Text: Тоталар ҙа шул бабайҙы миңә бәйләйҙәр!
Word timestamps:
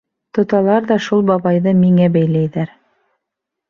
Тоталар 0.37 0.87
ҙа 0.93 0.97
шул 1.09 1.23
бабайҙы 1.29 1.77
миңә 1.85 2.11
бәйләйҙәр! 2.19 2.77